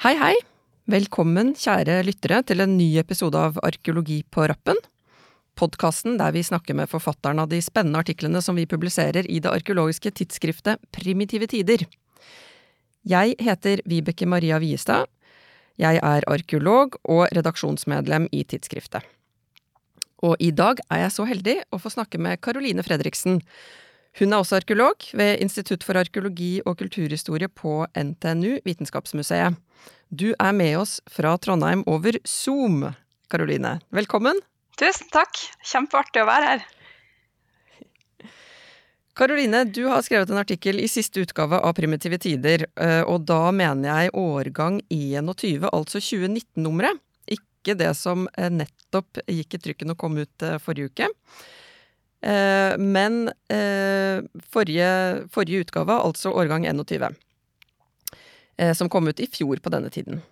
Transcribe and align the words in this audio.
Hei, 0.00 0.14
hei! 0.16 0.36
Velkommen, 0.88 1.50
kjære 1.60 1.98
lyttere, 2.06 2.38
til 2.48 2.62
en 2.64 2.78
ny 2.78 2.86
episode 2.96 3.36
av 3.36 3.58
Arkeologi 3.60 4.22
på 4.32 4.46
rappen. 4.48 4.78
Podkasten 5.60 6.14
der 6.16 6.32
vi 6.32 6.40
snakker 6.40 6.72
med 6.78 6.88
forfatteren 6.88 7.42
av 7.42 7.50
de 7.50 7.58
spennende 7.60 8.00
artiklene 8.00 8.40
som 8.40 8.56
vi 8.56 8.64
publiserer 8.64 9.28
i 9.28 9.42
det 9.44 9.52
arkeologiske 9.52 10.14
tidsskriftet 10.22 10.80
Primitive 10.96 11.50
tider. 11.52 11.84
Jeg 13.04 13.36
heter 13.44 13.82
Vibeke 13.84 14.24
Maria 14.24 14.56
Viestad. 14.64 15.04
Jeg 15.76 16.00
er 16.00 16.28
arkeolog 16.32 16.96
og 17.04 17.26
redaksjonsmedlem 17.36 18.30
i 18.32 18.46
tidsskriftet. 18.48 19.04
Og 20.24 20.40
i 20.40 20.48
dag 20.48 20.80
er 20.88 21.04
jeg 21.04 21.16
så 21.18 21.28
heldig 21.28 21.58
å 21.68 21.82
få 21.84 21.92
snakke 21.92 22.16
med 22.16 22.40
Caroline 22.40 22.88
Fredriksen, 22.88 23.42
hun 24.18 24.32
er 24.32 24.42
også 24.42 24.58
arkeolog 24.58 25.06
ved 25.14 25.38
Institutt 25.44 25.84
for 25.86 25.98
arkeologi 26.00 26.58
og 26.66 26.80
kulturhistorie 26.80 27.48
på 27.48 27.84
NTNU 27.94 28.58
Vitenskapsmuseet. 28.66 29.54
Du 30.10 30.32
er 30.34 30.52
med 30.56 30.74
oss 30.80 30.98
fra 31.06 31.36
Trondheim 31.38 31.84
over 31.86 32.18
Zoom, 32.26 32.82
Karoline. 33.30 33.78
Velkommen. 33.94 34.42
Tusen 34.80 35.06
takk. 35.14 35.38
Kjempeartig 35.62 36.24
å 36.24 36.28
være 36.28 36.50
her. 36.50 36.68
Karoline, 39.20 39.62
du 39.68 39.84
har 39.90 40.02
skrevet 40.02 40.30
en 40.32 40.40
artikkel 40.40 40.80
i 40.80 40.88
siste 40.88 41.20
utgave 41.20 41.58
av 41.60 41.74
Primitive 41.76 42.18
tider, 42.22 42.64
eh, 42.80 43.02
og 43.04 43.26
da 43.28 43.50
mener 43.52 43.90
jeg 43.90 44.14
årgang 44.16 44.80
21, 44.88 45.66
altså 45.68 46.00
2019-nummeret. 46.00 47.02
Ikke 47.30 47.76
det 47.76 47.90
som 47.98 48.26
eh, 48.38 48.48
nettopp 48.48 49.20
gikk 49.28 49.58
i 49.58 49.62
trykken 49.66 49.92
og 49.92 50.00
kom 50.00 50.16
ut 50.22 50.46
eh, 50.46 50.56
forrige 50.62 50.94
uke. 50.94 51.10
Eh, 52.20 52.76
men 52.76 53.30
eh, 53.48 54.20
forrige, 54.52 54.92
forrige, 55.32 55.64
utgave, 55.64 55.96
altså 55.96 56.32
årgang 56.36 56.66
21, 56.68 57.14
eh, 58.60 58.72
som 58.76 58.90
kom 58.92 59.08
ut 59.08 59.20
i 59.20 59.28
fjor 59.30 59.62
på 59.62 59.72
denne 59.72 59.92
tiden. 59.92 60.22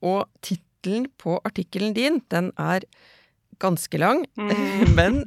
og 0.00 0.24
tittelen 0.40 1.04
på 1.20 1.36
artikkelen 1.44 1.92
din, 1.92 2.22
den 2.32 2.46
er 2.56 2.80
ganske 3.60 3.98
lang, 4.00 4.22
mm. 4.40 4.94
men 4.98 5.18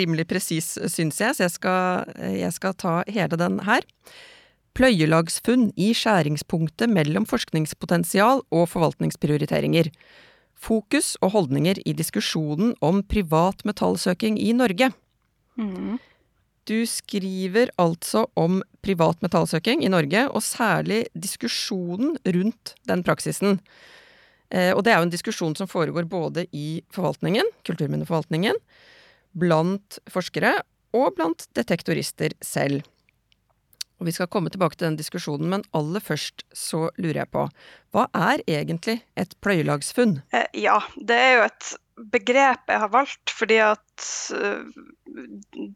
rimelig 0.00 0.24
presis, 0.30 0.78
syns 0.88 1.20
jeg, 1.20 1.36
så 1.36 1.44
jeg 1.44 1.52
skal, 1.52 2.14
jeg 2.32 2.52
skal 2.56 2.72
ta 2.72 2.94
hele 3.04 3.36
den 3.36 3.60
her. 3.68 3.84
Pløyelagsfunn 4.74 5.74
i 5.76 5.92
skjæringspunktet 5.92 6.88
mellom 6.88 7.28
forskningspotensial 7.28 8.40
og 8.48 8.64
forvaltningsprioriteringer 8.72 9.92
fokus 10.54 11.14
og 11.20 11.34
holdninger 11.34 11.80
i 11.84 11.94
diskusjonen 11.96 12.74
om 12.84 13.02
privat 13.06 13.64
metallsøking 13.68 14.38
i 14.40 14.52
Norge. 14.56 14.90
Mm. 15.60 15.98
Du 16.64 16.78
skriver 16.88 17.68
altså 17.80 18.24
om 18.40 18.62
privat 18.84 19.20
metallsøking 19.24 19.84
i 19.84 19.90
Norge, 19.92 20.24
og 20.30 20.42
særlig 20.42 21.04
diskusjonen 21.12 22.16
rundt 22.24 22.74
den 22.88 23.04
praksisen. 23.04 23.60
Eh, 24.48 24.72
og 24.72 24.84
det 24.84 24.94
er 24.94 25.02
jo 25.02 25.08
en 25.08 25.12
diskusjon 25.12 25.56
som 25.58 25.68
foregår 25.68 26.08
både 26.08 26.46
i 26.56 26.80
forvaltningen, 26.94 27.48
kulturminneforvaltningen, 27.68 28.56
blant 29.36 29.98
forskere 30.08 30.56
og 30.96 31.12
blant 31.18 31.48
detektorister 31.58 32.32
selv. 32.44 32.84
Og 34.00 34.08
vi 34.08 34.14
skal 34.16 34.30
komme 34.30 34.50
tilbake 34.50 34.76
til 34.76 34.88
den 34.88 34.98
diskusjonen, 34.98 35.48
men 35.52 35.64
aller 35.76 36.02
først 36.02 36.42
så 36.56 36.88
lurer 36.98 37.22
jeg 37.22 37.32
på 37.34 37.46
Hva 37.94 38.08
er 38.10 38.42
egentlig 38.50 39.00
et 39.20 39.34
pløyelagsfunn? 39.44 40.18
Eh, 40.34 40.48
ja, 40.64 40.80
det 40.98 41.18
er 41.18 41.34
jo 41.36 41.46
et 41.46 41.74
begrep 42.10 42.70
jeg 42.70 42.82
har 42.82 42.90
valgt 42.90 43.30
fordi 43.30 43.60
at 43.62 44.06
uh, 44.34 44.66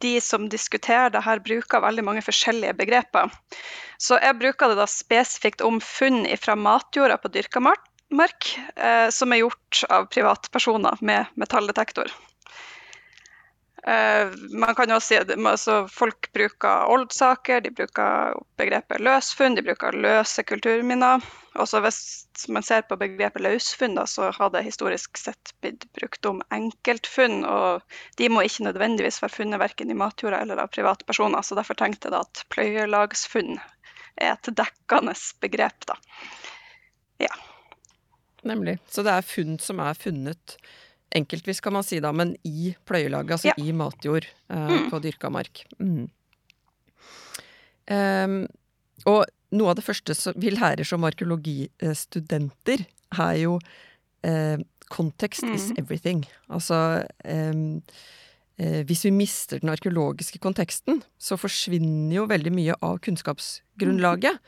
de 0.02 0.14
som 0.22 0.48
diskuterer 0.50 1.12
det 1.14 1.22
her, 1.22 1.42
bruker 1.44 1.84
veldig 1.84 2.04
mange 2.06 2.24
forskjellige 2.26 2.74
begreper. 2.80 3.30
Så 4.02 4.18
jeg 4.22 4.38
bruker 4.40 4.72
det 4.72 4.80
da 4.80 4.88
spesifikt 4.90 5.62
om 5.66 5.78
funn 5.82 6.24
fra 6.42 6.56
matjorda 6.58 7.20
på 7.22 7.30
dyrka 7.34 7.62
mark, 7.62 8.50
uh, 8.74 9.08
som 9.14 9.34
er 9.34 9.44
gjort 9.44 9.84
av 9.94 10.10
privatpersoner 10.10 10.98
med 11.06 11.30
metalldetektor. 11.38 12.10
Uh, 13.86 14.34
man 14.50 14.74
kan 14.74 14.90
jo 14.90 14.98
si 15.00 15.14
altså, 15.16 15.84
Folk 15.92 16.32
bruker 16.34 16.90
oldsaker, 16.90 17.60
de 17.62 17.70
bruker 17.70 18.34
begrepet 18.58 19.02
løsfunn, 19.04 19.54
de 19.54 19.62
bruker 19.62 19.94
løse 19.94 20.42
kulturminner. 20.42 21.22
Også 21.58 21.80
hvis 21.82 22.00
man 22.50 22.66
ser 22.66 22.84
på 22.86 22.98
begrepet 22.98 23.42
løsfunn, 23.42 23.94
da, 23.98 24.04
så 24.06 24.32
har 24.34 24.50
det 24.54 24.64
historisk 24.66 25.18
sett 25.18 25.54
blitt 25.62 25.86
brukt 25.96 26.26
om 26.28 26.42
enkeltfunn. 26.54 27.44
Og 27.46 27.82
de 28.18 28.28
må 28.30 28.44
ikke 28.46 28.66
nødvendigvis 28.66 29.22
være 29.22 29.36
funnet 29.36 29.62
verken 29.62 29.90
i 29.90 29.98
matjorda 29.98 30.42
eller 30.42 30.62
av 30.62 30.72
privatpersoner. 30.74 31.42
Så 31.42 31.58
derfor 31.58 31.78
tenkte 31.78 32.10
jeg 32.10 32.18
at 32.18 32.44
pløyelagsfunn 32.54 33.56
er 34.18 34.34
et 34.34 34.50
dekkende 34.58 35.14
begrep, 35.42 35.86
da. 35.86 35.98
Ja. 37.22 37.32
Nemlig. 38.46 38.78
Så 38.90 39.02
det 39.06 39.14
er 39.14 39.26
funn 39.26 39.58
som 39.62 39.82
er 39.82 39.98
funnet 39.98 40.58
enkeltvis, 41.16 41.62
kan 41.64 41.72
man 41.76 41.86
si 41.86 42.00
da, 42.04 42.12
men 42.12 42.34
i 42.46 42.74
pløyelaget, 42.88 43.38
altså 43.38 43.50
ja. 43.52 43.56
i 43.60 43.72
matjord 43.76 44.26
eh, 44.26 44.70
mm. 44.74 44.88
på 44.92 45.00
dyrka 45.04 45.30
mark. 45.32 45.64
Mm. 45.80 46.06
Um, 47.88 48.40
og 49.08 49.24
noe 49.56 49.72
av 49.72 49.78
det 49.78 49.86
første 49.86 50.12
vi 50.36 50.52
lærer 50.52 50.84
som 50.84 51.06
arkeologistudenter, 51.08 52.84
er 53.16 53.36
jo 53.40 53.54
eh, 54.26 54.60
context 54.92 55.46
mm. 55.46 55.54
is 55.56 55.70
everything. 55.80 56.26
Altså 56.52 57.06
um, 57.24 57.80
eh, 58.60 58.84
Hvis 58.84 59.06
vi 59.06 59.14
mister 59.14 59.62
den 59.62 59.72
arkeologiske 59.72 60.40
konteksten, 60.44 61.02
så 61.16 61.40
forsvinner 61.40 62.18
jo 62.18 62.28
veldig 62.28 62.52
mye 62.52 62.76
av 62.84 63.00
kunnskapsgrunnlaget. 63.06 64.40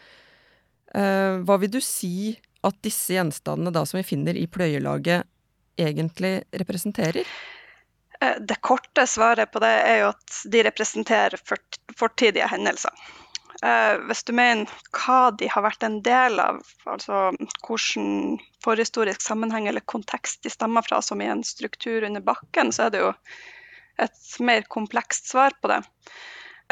Eh, 0.92 1.40
hva 1.46 1.58
vil 1.62 1.72
du 1.72 1.80
si 1.84 2.36
at 2.66 2.76
disse 2.84 3.14
gjenstandene 3.14 3.72
da 3.72 3.86
som 3.88 4.00
vi 4.00 4.04
finner 4.04 4.36
i 4.36 4.48
pløyelaget, 4.50 5.24
egentlig 5.80 6.34
representerer? 6.62 7.24
Eh, 8.20 8.36
det 8.40 8.60
korte 8.60 9.06
svaret 9.06 9.52
på 9.52 9.62
det 9.64 9.72
er 9.86 10.02
jo 10.02 10.12
at 10.12 10.42
de 10.52 10.64
representerer 10.66 11.40
fortidige 11.98 12.48
hendelser. 12.50 12.92
Eh, 13.62 13.94
hvis 14.08 14.24
du 14.24 14.32
mener 14.32 14.70
hva 14.96 15.30
de 15.36 15.48
har 15.52 15.64
vært 15.64 15.84
en 15.84 15.98
del 16.04 16.40
av, 16.40 16.60
altså 16.88 17.30
hvilken 17.66 18.38
forhistorisk 18.64 19.24
sammenheng 19.24 19.68
eller 19.68 19.84
kontekst 19.84 20.44
de 20.44 20.52
stammer 20.52 20.84
fra, 20.86 21.02
som 21.04 21.20
i 21.20 21.28
en 21.28 21.44
struktur 21.44 22.06
under 22.08 22.24
bakken, 22.24 22.72
så 22.72 22.86
er 22.86 22.94
det 22.94 23.02
jo 23.04 23.10
et 24.00 24.38
mer 24.40 24.64
komplekst 24.72 25.28
svar 25.28 25.56
på 25.60 25.72
det. 25.72 25.82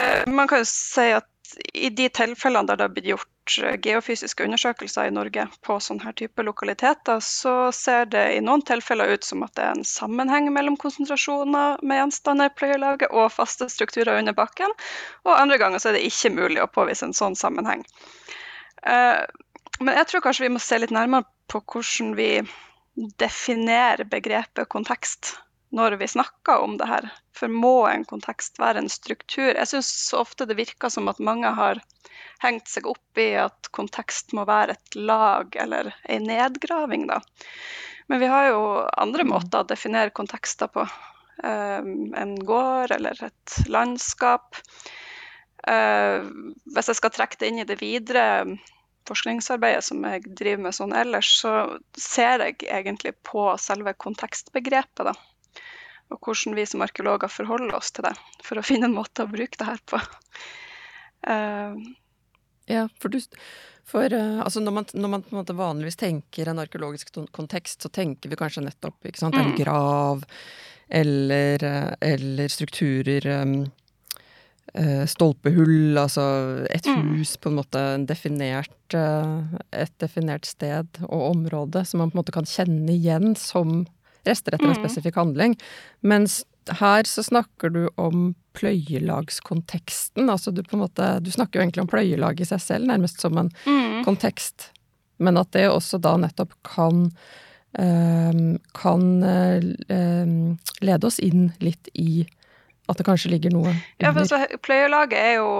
Eh, 0.00 0.24
man 0.32 0.48
kan 0.48 0.64
jo 0.64 0.70
si 0.70 1.10
at 1.16 1.28
i 1.74 1.88
de 1.88 2.08
tilfellene 2.12 2.68
der 2.68 2.80
det 2.80 2.88
har 2.88 2.96
blitt 2.96 3.12
gjort 3.12 3.30
Eh, 3.56 3.78
geofysiske 3.80 4.44
undersøkelser 4.44 5.08
i 5.08 5.14
Norge 5.14 5.46
på 5.64 5.78
sånne 5.80 6.12
type 6.18 6.44
lokaliteter, 6.44 7.22
så 7.24 7.70
ser 7.72 8.08
det 8.12 8.24
i 8.36 8.42
noen 8.44 8.62
tilfeller 8.68 9.14
ut 9.14 9.24
som 9.24 9.42
at 9.46 9.54
det 9.56 9.64
er 9.64 9.76
en 9.76 9.88
sammenheng 9.88 10.50
mellom 10.52 10.76
konsentrasjoner 10.80 11.80
med 11.80 12.00
gjenstander 12.00 12.50
i 12.50 12.54
pløyelaget 12.58 13.08
og 13.08 13.32
faste 13.32 13.70
strukturer 13.72 14.20
under 14.20 14.36
bakken, 14.36 14.74
og 15.24 15.36
andre 15.38 15.58
ganger 15.62 15.80
så 15.80 15.90
er 15.90 15.98
det 15.98 16.06
ikke 16.10 16.34
mulig 16.36 16.60
å 16.62 16.70
påvise 16.70 17.08
en 17.08 17.16
sånn 17.16 17.38
sammenheng. 17.38 17.86
Eh, 18.84 19.24
men 19.80 20.00
jeg 20.00 20.10
tror 20.10 20.26
kanskje 20.26 20.48
vi 20.48 20.54
må 20.54 20.62
se 20.62 20.80
litt 20.82 20.94
nærmere 20.94 21.24
på 21.48 21.62
hvordan 21.64 22.16
vi 22.18 22.32
definerer 23.22 24.08
begrepet 24.10 24.68
kontekst 24.68 25.36
når 25.74 25.98
vi 26.00 26.08
snakker 26.08 26.62
om 26.64 26.76
det 26.80 26.88
her. 26.88 27.08
For 27.36 27.50
må 27.52 27.86
en 27.88 28.06
kontekst 28.08 28.58
være 28.60 28.82
en 28.82 28.92
struktur? 28.92 29.50
Jeg 29.52 29.68
syns 29.70 29.90
ofte 30.16 30.46
det 30.48 30.58
virker 30.58 30.92
som 30.92 31.10
at 31.10 31.20
mange 31.22 31.50
har 31.54 31.82
hengt 32.42 32.70
seg 32.70 32.86
opp 32.88 33.20
i 33.20 33.32
at 33.40 33.70
kontekst 33.76 34.32
må 34.36 34.46
være 34.48 34.76
et 34.76 34.98
lag 34.98 35.54
eller 35.58 35.92
en 36.08 36.26
nedgraving, 36.28 37.08
da. 37.10 37.20
Men 38.08 38.22
vi 38.22 38.30
har 38.32 38.48
jo 38.48 38.62
andre 38.96 39.26
mm. 39.26 39.32
måter 39.34 39.60
å 39.60 39.68
definere 39.68 40.14
kontekster 40.16 40.70
på. 40.72 40.86
Um, 41.44 42.14
en 42.18 42.34
gård 42.42 42.90
eller 42.96 43.18
et 43.28 43.58
landskap. 43.70 44.56
Uh, 45.68 46.24
hvis 46.72 46.88
jeg 46.90 46.98
skal 46.98 47.14
trekke 47.14 47.38
det 47.38 47.52
inn 47.52 47.62
i 47.62 47.68
det 47.68 47.78
videre 47.82 48.24
forskningsarbeidet 49.08 49.84
som 49.84 50.02
jeg 50.04 50.24
driver 50.36 50.64
med 50.66 50.76
sånn 50.76 50.94
ellers, 50.96 51.30
så 51.40 51.52
ser 51.96 52.44
jeg 52.44 52.64
egentlig 52.66 53.14
på 53.24 53.50
selve 53.60 53.94
kontekstbegrepet, 54.00 55.12
da 55.12 55.14
og 56.12 56.20
hvordan 56.24 56.56
vi 56.56 56.66
som 56.68 56.82
arkeologer 56.84 57.30
forholder 57.30 57.76
oss 57.76 57.92
til 57.92 58.06
det, 58.08 58.14
for 58.44 58.60
å 58.60 58.64
finne 58.64 58.88
en 58.88 58.96
måte 58.96 59.24
å 59.24 59.30
bruke 59.30 59.60
det 59.60 59.68
her 59.68 59.80
på. 59.88 60.00
Uh, 61.28 61.74
ja, 62.70 62.86
for, 63.00 63.12
du, 63.12 63.18
for 63.88 64.14
uh, 64.14 64.40
altså 64.44 64.62
når 64.62 64.76
man, 64.78 64.88
når 64.94 65.12
man, 65.14 65.24
på 65.26 65.34
en 65.34 65.40
måte 65.42 65.58
vanligvis 65.58 66.00
tenker 66.00 66.48
en 66.48 66.62
arkeologisk 66.62 67.12
kontekst, 67.34 67.82
så 67.84 67.92
tenker 67.92 68.32
vi 68.32 68.38
kanskje 68.40 68.64
nettopp 68.64 69.10
ikke 69.10 69.20
sant, 69.20 69.36
en 69.36 69.52
mm. 69.52 69.58
grav 69.60 70.24
eller, 70.88 71.66
uh, 71.66 71.92
eller 72.00 72.52
strukturer 72.52 73.28
um, 73.42 73.60
Stolpehull, 75.08 75.96
altså 75.96 76.22
et 76.68 76.84
mm. 76.84 77.06
hus, 77.16 77.30
på 77.40 77.48
en 77.48 77.56
måte 77.56 77.80
en 77.96 78.02
definert, 78.06 78.92
et 78.92 79.94
definert 79.98 80.44
sted 80.46 81.00
og 81.06 81.22
område 81.30 81.86
som 81.88 82.02
man 82.02 82.12
på 82.12 82.18
en 82.18 82.20
måte 82.20 82.34
kan 82.36 82.46
kjenne 82.46 82.92
igjen 82.92 83.32
som 83.40 83.86
rester 84.28 84.54
etter 84.54 84.68
en 84.68 84.76
mm. 84.76 84.80
spesifikk 84.82 85.18
handling. 85.18 85.58
Mens 86.06 86.42
her 86.78 87.08
så 87.08 87.24
snakker 87.24 87.72
du 87.72 87.82
om 87.96 88.32
pløyelagskonteksten. 88.58 90.28
Altså 90.28 90.52
du 90.52 90.60
på 90.66 90.76
en 90.76 90.82
måte 90.84 91.06
Du 91.24 91.30
snakker 91.32 91.58
jo 91.58 91.64
egentlig 91.64 91.84
om 91.86 91.90
pløyelag 91.90 92.42
i 92.42 92.48
seg 92.48 92.60
selv, 92.60 92.90
nærmest 92.90 93.22
som 93.24 93.38
en 93.40 93.48
mm. 93.64 94.02
kontekst 94.04 94.70
men 95.18 95.38
at 95.40 95.52
det 95.52 95.68
også 95.70 96.00
da 96.02 96.16
nettopp 96.20 96.56
kan 96.66 97.10
kan 98.74 99.02
lede 100.80 101.06
oss 101.06 101.18
inn 101.20 101.50
litt 101.60 101.90
i 101.92 102.24
at 102.88 102.96
det 102.96 103.04
kanskje 103.04 103.28
ligger 103.34 103.52
noe 103.52 103.68
under. 103.68 103.82
Ja, 104.00 104.08
for 104.14 104.22
altså, 104.24 104.38
Pløyelaget 104.64 105.18
er 105.20 105.34
jo 105.36 105.50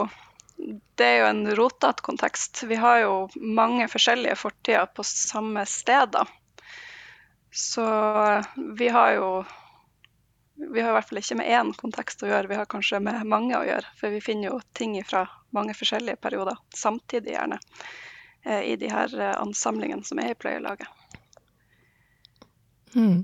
det 0.99 1.05
er 1.05 1.21
jo 1.21 1.27
en 1.29 1.43
rotete 1.61 2.03
kontekst. 2.03 2.65
Vi 2.67 2.79
har 2.81 3.03
jo 3.05 3.13
mange 3.37 3.87
forskjellige 3.93 4.39
fortider 4.41 4.89
på 4.97 5.05
samme 5.07 5.67
steder. 5.69 6.33
Så 7.51 7.85
vi 8.79 8.89
har 8.89 9.13
jo 9.13 9.45
Vi 10.75 10.81
har 10.81 10.91
i 10.91 10.93
hvert 10.97 11.09
fall 11.09 11.21
ikke 11.21 11.37
med 11.39 11.51
én 11.55 11.69
kontekst 11.79 12.23
å 12.27 12.27
gjøre, 12.27 12.49
vi 12.51 12.57
har 12.59 12.67
kanskje 12.67 12.99
med 12.99 13.23
mange 13.31 13.55
å 13.55 13.63
gjøre. 13.63 13.87
For 13.95 14.11
vi 14.11 14.19
finner 14.19 14.49
jo 14.49 14.57
ting 14.75 14.97
fra 15.07 15.21
mange 15.55 15.71
forskjellige 15.79 16.19
perioder 16.19 16.59
samtidig, 16.75 17.37
gjerne, 17.37 17.61
eh, 18.43 18.73
i 18.73 18.77
de 18.77 18.91
her 18.91 19.15
eh, 19.15 19.37
ansamlingene 19.39 20.03
som 20.03 20.19
er 20.19 20.33
i 20.33 20.35
pløyelaget. 20.35 20.91
Mm. 22.97 23.23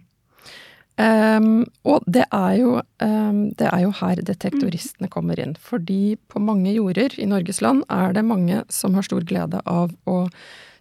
Um, 0.94 1.64
og 1.82 2.06
det 2.06 2.22
er, 2.30 2.52
jo, 2.60 2.76
um, 3.02 3.40
det 3.58 3.66
er, 3.66 3.80
jo, 3.82 3.90
her 3.98 4.22
detektoristene 4.22 5.10
kommer 5.10 5.42
inn. 5.42 5.56
Fordi 5.58 6.14
på 6.30 6.38
mange 6.38 6.70
jorder 6.76 7.18
i 7.18 7.26
Norges 7.26 7.58
land 7.66 7.82
er 7.90 8.14
det 8.14 8.22
mange 8.22 8.62
som 8.70 8.94
har 8.94 9.02
stor 9.10 9.26
glede 9.26 9.58
av 9.66 9.90
å 10.06 10.20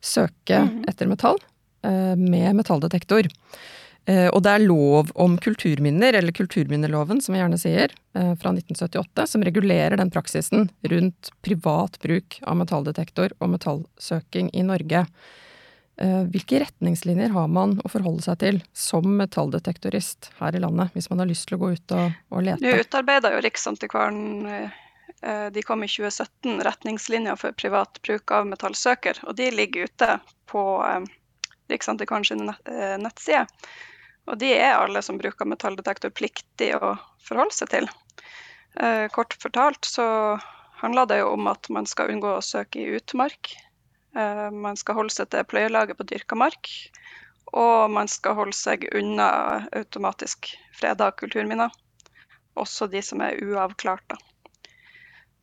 søke 0.06 0.62
mm. 0.68 0.86
etter 0.92 1.10
metall 1.10 1.42
med 1.84 2.56
metalldetektor. 2.56 3.28
Uh, 4.04 4.28
og 4.36 4.42
det 4.44 4.52
er 4.52 4.64
lov 4.66 5.12
om 5.20 5.38
kulturminner, 5.40 6.16
eller 6.20 6.36
kulturminneloven 6.36 7.22
som 7.24 7.36
vi 7.36 7.40
gjerne 7.40 7.60
sier, 7.60 7.94
uh, 8.18 8.34
fra 8.40 8.52
1978, 8.52 9.28
som 9.32 9.46
regulerer 9.48 9.96
den 10.00 10.12
praksisen 10.12 10.68
rundt 10.92 11.32
privat 11.46 11.96
bruk 12.04 12.40
av 12.44 12.60
metalldetektor 12.60 13.36
og 13.40 13.54
metallsøking 13.56 14.52
i 14.52 14.66
Norge. 14.68 15.06
Eh, 16.02 16.22
hvilke 16.34 16.58
retningslinjer 16.64 17.30
har 17.36 17.50
man 17.54 17.76
å 17.86 17.90
forholde 17.92 18.24
seg 18.26 18.40
til 18.42 18.56
som 18.74 19.06
metalldetektorist 19.20 20.32
her 20.40 20.56
i 20.58 20.62
landet, 20.64 20.90
hvis 20.96 21.10
man 21.12 21.22
har 21.22 21.30
lyst 21.30 21.46
til 21.50 21.60
å 21.60 21.62
gå 21.62 21.70
ut 21.76 21.94
og, 21.94 22.16
og 22.34 22.48
lete? 22.48 22.66
Nå 22.66 22.82
utarbeida 22.82 23.30
jo 23.36 23.44
Riksantikvaren, 23.46 24.24
eh, 24.50 25.46
de 25.54 25.64
kom 25.64 25.86
i 25.86 25.92
2017, 25.92 26.64
retningslinjer 26.66 27.38
for 27.40 27.54
privat 27.54 28.02
bruk 28.02 28.34
av 28.34 28.50
metallsøker. 28.50 29.22
Og 29.30 29.38
de 29.38 29.52
ligger 29.54 29.86
ute 29.86 30.18
på 30.50 30.64
eh, 31.72 32.94
en 32.94 33.04
nettside. 33.06 33.46
Og 34.28 34.40
de 34.40 34.54
er 34.56 34.78
alle 34.78 35.02
som 35.04 35.20
bruker 35.20 35.50
metalldetektor 35.50 36.14
pliktig 36.16 36.72
å 36.78 36.96
forholde 37.24 37.56
seg 37.56 37.74
til. 37.74 37.90
Kort 39.14 39.36
fortalt 39.38 39.86
så 39.86 40.06
handler 40.80 41.06
det 41.12 41.18
jo 41.20 41.34
om 41.36 41.50
at 41.52 41.68
man 41.70 41.86
skal 41.86 42.10
unngå 42.10 42.32
å 42.38 42.46
søke 42.46 42.80
i 42.80 42.96
utmark 42.96 43.52
Eh, 44.16 44.52
man 44.52 44.78
skal 44.78 44.98
holde 45.00 45.14
seg 45.14 45.32
til 45.34 45.46
pløyelaget 45.50 45.98
på 45.98 46.08
dyrka 46.10 46.38
mark. 46.38 46.70
Og 47.54 47.92
man 47.94 48.10
skal 48.10 48.38
holde 48.38 48.56
seg 48.58 48.86
unna 48.96 49.28
automatisk 49.76 50.54
freda 50.78 51.12
kulturminner. 51.18 51.74
Også 52.60 52.88
de 52.90 53.02
som 53.06 53.22
er 53.26 53.40
uavklarte. 53.42 54.18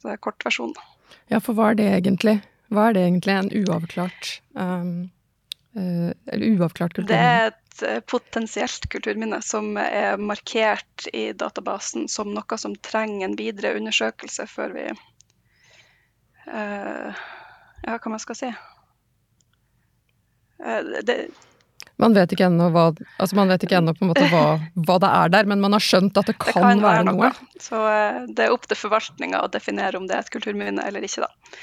Så 0.01 0.09
det 0.09 0.17
er 0.17 0.25
kortversjonen. 0.25 0.79
Ja, 1.31 1.39
for 1.43 1.55
hva 1.59 1.71
er 1.71 1.79
det 1.79 1.89
egentlig? 1.99 2.39
Hva 2.71 2.89
er 2.89 2.97
det 2.97 3.07
egentlig 3.07 3.35
en 3.35 3.51
uavklart 3.63 4.31
um, 4.55 5.11
Eller 5.75 6.47
uavklart 6.57 6.97
kulturminne? 6.97 7.15
Det 7.15 7.21
er 7.21 7.47
et 7.53 7.83
uh, 7.87 8.01
potensielt 8.11 8.89
kulturminne 8.91 9.39
som 9.45 9.77
er 9.79 10.19
markert 10.19 11.07
i 11.15 11.31
databasen 11.33 12.09
som 12.11 12.33
noe 12.35 12.59
som 12.59 12.75
trenger 12.83 13.29
en 13.29 13.37
videre 13.39 13.77
undersøkelse 13.79 14.47
før 14.51 14.75
vi 14.75 14.89
uh, 16.51 17.15
ja, 17.87 17.95
hva 17.95 18.11
man 18.11 18.23
skal 18.23 18.41
si. 18.41 18.51
Uh, 20.59 20.83
det, 21.07 21.23
man 22.01 22.15
vet 22.17 22.33
ikke 22.33 22.47
ennå 22.49 22.71
hva, 22.73 22.87
altså 23.21 23.37
man 23.37 23.51
vet 23.51 23.65
ikke 23.67 23.77
ennå 23.81 23.93
på 23.97 24.07
en 24.07 24.11
måte 24.13 24.27
hva, 24.31 24.45
hva, 24.87 24.97
det 25.03 25.11
er 25.11 25.33
der, 25.35 25.49
men 25.53 25.61
man 25.61 25.77
har 25.77 25.85
skjønt 25.85 26.17
at 26.17 26.31
det 26.31 26.37
kan, 26.39 26.55
det 26.55 26.63
kan 26.63 26.85
være, 26.85 27.05
noe. 27.11 27.29
noe. 27.29 27.59
Så 27.61 27.81
eh, 27.91 28.23
det 28.29 28.47
er 28.47 28.55
opp 28.55 28.65
til 28.71 28.79
forvaltninga 28.81 29.43
å 29.45 29.51
definere 29.53 30.01
om 30.01 30.07
det 30.09 30.17
er 30.17 30.25
et 30.25 30.33
kulturminne 30.33 30.87
eller 30.89 31.05
ikke, 31.05 31.27
da. 31.27 31.59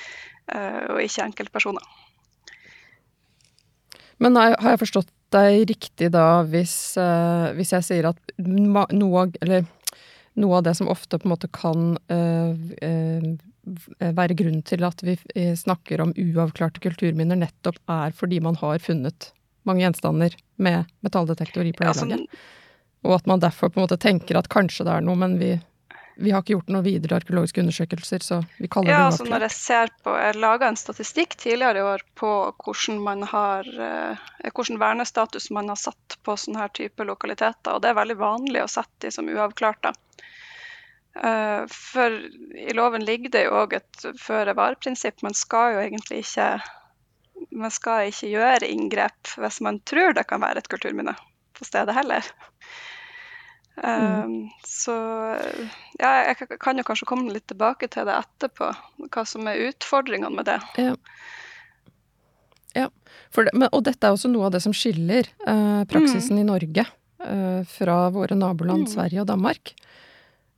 Eh, 0.54 0.84
og 0.94 1.02
ikke 1.02 1.26
enkeltpersoner. 1.26 1.88
Men 4.24 4.40
har 4.40 4.56
jeg 4.74 4.82
forstått 4.82 5.12
deg 5.36 5.68
riktig 5.70 6.12
da, 6.16 6.42
hvis, 6.48 6.96
hvis 7.58 7.74
jeg 7.76 7.86
sier 7.86 8.08
at 8.10 8.34
noe, 8.40 9.28
eller, 9.44 9.68
noe 10.40 10.58
av 10.58 10.64
det 10.66 10.74
som 10.80 10.90
ofte 10.90 11.20
på 11.20 11.28
en 11.28 11.34
måte 11.36 11.50
kan 11.54 11.98
øh, 12.10 13.36
Eh, 14.00 14.14
være 14.16 14.36
grunnen 14.38 14.64
til 14.66 14.86
at 14.88 15.02
vi 15.04 15.18
eh, 15.36 15.56
snakker 15.58 16.02
om 16.04 16.14
uavklarte 16.16 16.82
kulturminner, 16.84 17.40
nettopp 17.40 17.80
er 17.92 18.14
fordi 18.16 18.40
man 18.44 18.56
har 18.62 18.80
funnet 18.84 19.32
mange 19.68 19.84
gjenstander 19.84 20.36
med 20.64 20.88
metalldetektor 21.04 21.68
i 21.68 21.74
pleielaget. 21.76 22.24
Ja, 22.24 23.08
og 23.08 23.18
at 23.20 23.28
man 23.28 23.44
derfor 23.44 23.72
på 23.72 23.80
en 23.82 23.88
måte 23.88 24.00
tenker 24.00 24.40
at 24.40 24.48
kanskje 24.52 24.86
det 24.88 24.94
er 24.96 25.04
noe, 25.04 25.20
men 25.20 25.36
vi, 25.42 25.52
vi 26.20 26.32
har 26.34 26.42
ikke 26.42 26.56
gjort 26.56 26.72
noen 26.74 26.86
videre 26.86 27.20
arkeologiske 27.20 27.62
undersøkelser, 27.62 28.24
så 28.26 28.40
vi 28.58 28.70
kaller 28.72 28.92
ja, 28.92 28.98
det 28.98 29.04
uavklart. 29.04 29.20
Altså 29.20 29.34
når 29.34 29.46
jeg 29.46 29.56
ser 29.58 29.92
på, 30.04 30.16
jeg 30.18 30.40
laga 30.42 30.72
en 30.72 30.80
statistikk 30.80 31.36
tidligere 31.38 31.82
i 31.82 31.86
år 31.92 32.04
på 32.18 32.32
hvordan, 32.64 33.00
man 33.06 33.24
har, 33.30 33.70
eh, 33.88 34.50
hvordan 34.50 34.82
vernestatus 34.82 35.50
man 35.54 35.70
har 35.74 35.80
satt 35.82 36.18
på 36.26 36.38
sånne 36.40 36.64
her 36.64 36.74
type 36.80 37.06
lokaliteter, 37.06 37.76
og 37.76 37.84
det 37.84 37.92
er 37.92 38.00
veldig 38.02 38.18
vanlig 38.22 38.64
å 38.64 38.72
sette 38.72 39.08
de 39.08 39.14
som 39.14 39.30
uavklarte. 39.30 39.94
Eh, 41.24 41.64
for 41.74 42.18
i 42.58 42.74
loven 42.78 43.06
ligger 43.06 43.34
det 43.34 43.46
jo 43.48 43.62
òg 43.62 43.78
et 43.78 44.10
føre-var-prinsipp. 44.22 45.22
Man 45.26 45.38
skal 45.38 45.76
jo 45.76 45.86
egentlig 45.86 46.24
ikke 46.26 46.52
man 47.54 47.74
skal 47.74 48.10
ikke 48.10 48.30
gjøre 48.32 48.70
inngrep 48.70 49.36
hvis 49.38 49.60
man 49.66 49.80
tror 49.86 50.16
det 50.18 50.26
kan 50.30 50.42
være 50.42 50.64
et 50.64 50.70
kulturminne 50.72 51.14
på 51.58 51.66
stedet 51.66 51.94
heller. 51.96 52.26
Mm. 53.84 54.24
Um, 54.24 54.52
så 54.66 54.94
ja, 56.00 56.12
jeg 56.26 56.58
kan 56.58 56.80
jo 56.80 56.86
kanskje 56.88 57.08
komme 57.10 57.34
litt 57.34 57.46
tilbake 57.50 57.90
til 57.94 58.08
det 58.10 58.16
etterpå, 58.18 58.72
hva 59.14 59.26
som 59.28 59.50
er 59.50 59.68
utfordringene 59.70 60.34
med 60.34 60.50
det. 60.50 60.58
Ja. 60.82 60.96
ja. 62.74 62.88
Det, 63.36 63.54
men, 63.54 63.68
og 63.70 63.84
dette 63.86 64.08
er 64.08 64.16
også 64.16 64.32
noe 64.34 64.48
av 64.48 64.56
det 64.56 64.64
som 64.66 64.74
skiller 64.74 65.30
eh, 65.30 65.84
praksisen 65.90 66.40
mm. 66.40 66.42
i 66.42 66.48
Norge 66.48 66.88
eh, 66.88 67.62
fra 67.70 68.00
våre 68.16 68.38
naboland 68.40 68.88
mm. 68.88 68.92
Sverige 68.96 69.22
og 69.22 69.30
Danmark. 69.30 69.76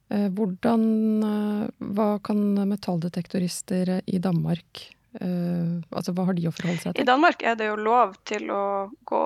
Eh, 0.10 0.30
hvordan 0.34 0.86
eh, 1.24 1.66
Hva 1.94 2.10
kan 2.26 2.40
metalldetektorister 2.72 4.00
i 4.10 4.18
Danmark 4.18 4.88
eh, 5.20 5.76
Altså, 5.92 6.16
hva 6.16 6.26
har 6.30 6.38
de 6.38 6.48
å 6.50 6.54
forholde 6.56 6.82
seg 6.82 6.96
til? 6.96 7.04
I 7.04 7.10
Danmark 7.10 7.44
er 7.46 7.60
det 7.60 7.68
jo 7.70 7.76
lov 7.78 8.16
til 8.30 8.50
å 8.54 8.64
gå 9.10 9.26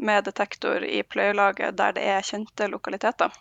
med 0.00 0.26
detektor 0.28 0.84
i 0.84 1.02
pløyelaget 1.06 1.78
der 1.78 1.96
det 1.96 2.08
er 2.16 2.26
kjente 2.26 2.68
lokaliteter. 2.72 3.32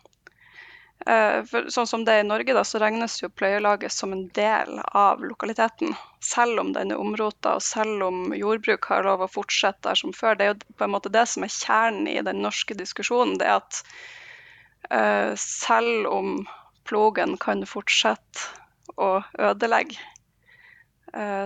For 1.00 1.70
sånn 1.72 1.88
som 1.88 2.02
det 2.04 2.14
er 2.14 2.26
i 2.26 2.28
Norge, 2.28 2.54
da, 2.54 2.66
så 2.68 2.82
regnes 2.84 3.22
jo 3.22 3.30
pløyelaget 3.32 3.94
som 3.96 4.12
en 4.12 4.26
del 4.36 4.82
av 4.92 5.24
lokaliteten. 5.24 5.94
Selv 6.20 6.60
om 6.60 6.74
den 6.76 6.92
er 6.92 7.00
omrota, 7.00 7.56
og 7.56 7.64
selv 7.64 8.04
om 8.04 8.34
jordbruk 8.36 8.90
har 8.92 9.08
lov 9.08 9.24
å 9.24 9.32
fortsette 9.32 9.88
der 9.88 10.00
som 10.02 10.14
før. 10.14 10.36
Det 10.36 10.46
er 10.46 10.52
jo 10.52 10.76
på 10.76 10.86
en 10.86 10.94
måte 10.98 11.12
det 11.14 11.24
som 11.32 11.48
er 11.48 11.56
kjernen 11.56 12.10
i 12.12 12.20
den 12.28 12.44
norske 12.44 12.76
diskusjonen. 12.76 13.40
det 13.40 13.48
er 13.48 13.62
at 13.62 13.82
uh, 14.92 15.32
selv 15.40 16.12
om 16.12 16.42
plogen 16.90 17.38
kan 17.40 17.64
fortsette 17.70 18.50
å 19.00 19.22
ødelegge, 19.40 19.96
eh, 19.96 20.19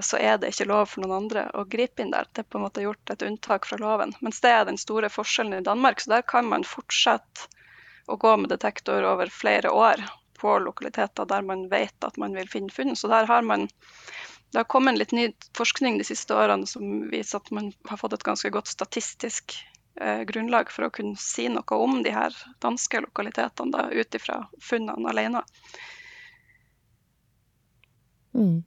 så 0.04 0.18
er 0.20 0.38
det 0.38 0.50
ikke 0.52 0.68
lov 0.68 0.90
for 0.92 1.04
noen 1.04 1.24
andre 1.24 1.46
å 1.56 1.64
gripe 1.70 2.04
inn 2.04 2.12
der. 2.12 2.28
Det 2.32 2.44
er 2.44 2.50
på 2.52 2.60
en 2.60 2.66
måte 2.66 2.84
gjort 2.84 3.14
et 3.14 3.24
unntak 3.24 3.68
fra 3.70 3.78
loven. 3.80 4.12
Mens 4.26 4.42
det 4.44 4.52
er 4.52 4.66
den 4.68 4.80
store 4.82 5.08
forskjellen 5.14 5.62
i 5.62 5.66
Danmark. 5.66 6.02
Så 6.04 6.12
der 6.12 6.26
kan 6.28 6.50
man 6.52 6.66
fortsette 6.68 7.48
å 8.12 8.18
gå 8.20 8.36
med 8.38 8.52
detektor 8.52 9.06
over 9.08 9.32
flere 9.32 9.72
år 9.72 10.04
på 10.40 10.58
lokaliteter 10.60 11.26
der 11.26 11.46
man 11.48 11.70
vet 11.72 12.04
at 12.04 12.18
man 12.20 12.36
vil 12.36 12.50
finne 12.52 12.74
funn. 12.74 12.96
Så 13.00 13.08
der 13.08 13.30
har 13.30 13.46
man 13.48 13.70
det 14.54 14.60
har 14.60 14.70
kommet 14.70 15.00
litt 15.00 15.12
ny 15.16 15.32
forskning 15.58 15.98
de 15.98 16.06
siste 16.06 16.36
årene 16.38 16.68
som 16.70 17.08
viser 17.10 17.40
at 17.40 17.48
man 17.56 17.72
har 17.90 17.98
fått 17.98 18.14
et 18.14 18.26
ganske 18.28 18.52
godt 18.54 18.70
statistisk 18.70 19.56
eh, 19.98 20.22
grunnlag 20.30 20.70
for 20.70 20.86
å 20.86 20.92
kunne 20.94 21.18
si 21.18 21.48
noe 21.50 21.80
om 21.82 22.04
de 22.06 22.12
her 22.14 22.36
danske 22.62 23.02
lokalitetene 23.02 23.74
da, 23.74 23.88
ut 23.90 24.20
ifra 24.20 24.44
funnene 24.62 25.10
alene. 25.10 25.42
Mm. 28.38 28.62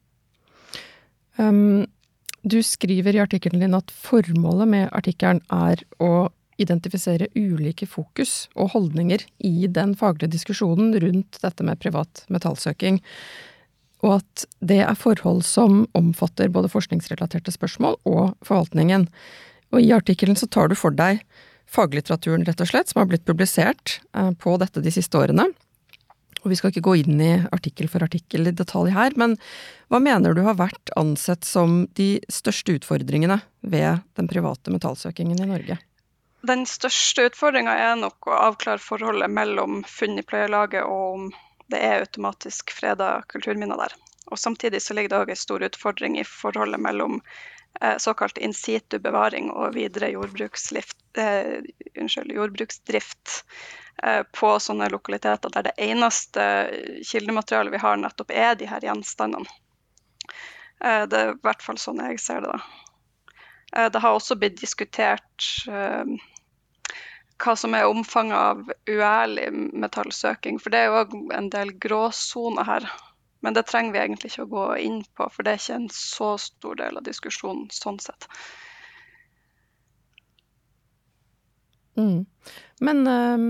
Um, 1.36 1.86
du 2.46 2.60
skriver 2.62 3.16
i 3.16 3.22
artikkelen 3.24 3.62
din 3.62 3.76
at 3.76 3.90
formålet 3.90 4.70
med 4.70 4.90
artikkelen 4.94 5.42
er 5.52 5.82
å 6.02 6.28
identifisere 6.62 7.28
ulike 7.36 7.88
fokus 7.90 8.46
og 8.56 8.72
holdninger 8.72 9.24
i 9.44 9.66
den 9.68 9.92
faglige 9.98 10.32
diskusjonen 10.32 10.94
rundt 11.02 11.40
dette 11.42 11.66
med 11.66 11.80
privat 11.82 12.22
metallsøking, 12.32 13.02
og 14.04 14.20
at 14.20 14.46
det 14.64 14.80
er 14.84 14.96
forhold 14.98 15.42
som 15.44 15.84
omfatter 15.96 16.52
både 16.52 16.70
forskningsrelaterte 16.72 17.52
spørsmål 17.52 17.98
og 18.08 18.36
forvaltningen. 18.46 19.08
Og 19.74 19.82
i 19.82 19.92
artikkelen 19.96 20.38
så 20.38 20.48
tar 20.48 20.70
du 20.70 20.76
for 20.78 20.94
deg 20.94 21.22
faglitteraturen, 21.66 22.44
rett 22.46 22.60
og 22.62 22.70
slett, 22.70 22.92
som 22.92 23.02
har 23.02 23.08
blitt 23.10 23.26
publisert 23.26 23.98
eh, 24.14 24.30
på 24.38 24.54
dette 24.62 24.84
de 24.84 24.92
siste 24.94 25.18
årene. 25.18 25.48
Og 26.46 26.52
vi 26.52 26.58
skal 26.58 26.70
ikke 26.70 26.84
gå 26.86 26.94
inn 27.02 27.18
i 27.18 27.32
artikkel 27.50 27.90
for 27.90 28.06
artikkel 28.06 28.46
i 28.46 28.54
detalj 28.54 28.92
her, 28.94 29.16
men 29.18 29.34
hva 29.90 29.98
mener 30.02 30.36
du 30.36 30.44
har 30.46 30.54
vært 30.60 30.92
ansett 30.98 31.44
som 31.46 31.82
de 31.98 32.20
største 32.30 32.78
utfordringene 32.78 33.40
ved 33.66 34.04
den 34.18 34.30
private 34.30 34.70
metallsøkingen 34.70 35.42
i 35.42 35.50
Norge? 35.50 35.80
Den 36.46 36.62
største 36.70 37.26
utfordringa 37.26 37.74
er 37.74 37.98
nok 37.98 38.30
å 38.30 38.38
avklare 38.38 38.78
forholdet 38.78 39.32
mellom 39.34 39.82
funn 39.90 40.20
i 40.20 40.24
pløyelaget 40.26 40.86
og 40.86 41.02
om 41.16 41.28
det 41.72 41.80
er 41.82 42.04
automatisk 42.04 42.70
freda 42.70 43.16
kulturminner 43.32 43.80
der. 43.80 43.96
Og 44.30 44.38
Samtidig 44.38 44.82
så 44.82 44.94
ligger 44.94 45.10
det 45.10 45.22
òg 45.24 45.34
en 45.34 45.40
stor 45.42 45.66
utfordring 45.66 46.18
i 46.20 46.26
forholdet 46.26 46.82
mellom 46.82 47.18
såkalt 47.98 48.38
in 48.38 48.54
situ-bevaring 48.54 49.50
og 49.50 49.74
videre 49.74 50.08
eh, 50.12 51.58
unnskyld, 52.00 52.32
jordbruksdrift 52.32 53.44
eh, 54.02 54.22
på 54.32 54.54
sånne 54.60 54.88
lokaliteter 54.92 55.52
der 55.54 55.68
det 55.68 55.76
eneste 55.76 56.46
kildematerialet 57.04 57.76
vi 57.76 57.82
har, 57.84 58.00
nettopp 58.00 58.32
er 58.32 58.54
de 58.56 58.70
her 58.70 58.84
gjenstandene. 58.84 59.48
Eh, 60.84 61.04
det 61.08 61.20
er 61.20 61.34
i 61.34 61.38
hvert 61.44 61.62
fall 61.64 61.78
sånn 61.80 62.02
jeg 62.04 62.20
ser 62.20 62.44
det. 62.44 62.52
da. 62.52 62.60
Eh, 63.76 63.90
det 63.92 64.02
har 64.02 64.16
også 64.16 64.36
blitt 64.40 64.60
diskutert 64.60 65.50
eh, 65.68 66.16
hva 67.42 67.56
som 67.58 67.76
er 67.76 67.88
omfanget 67.88 68.36
av 68.36 68.70
uærlig 68.88 69.50
metallsøking. 69.72 70.60
For 70.62 70.72
det 70.72 70.84
er 70.84 71.00
òg 71.02 71.16
en 71.36 71.50
del 71.52 71.74
gråsoner 71.82 72.68
her. 72.68 72.88
Men 73.46 73.54
det 73.54 73.68
trenger 73.70 73.94
vi 73.94 74.02
egentlig 74.02 74.32
ikke 74.32 74.46
å 74.48 74.50
gå 74.50 74.68
inn 74.82 75.02
på, 75.14 75.28
for 75.30 75.46
det 75.46 75.52
er 75.54 75.60
ikke 75.60 75.78
en 75.78 75.90
så 75.94 76.32
stor 76.42 76.78
del 76.80 76.98
av 76.98 77.04
diskusjonen 77.06 77.68
sånn 77.70 78.00
sett. 78.02 78.26
Mm. 81.96 82.24
Men 82.82 83.06
øh, 83.06 83.44